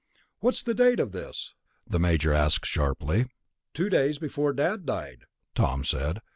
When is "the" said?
0.63-0.73, 1.85-1.99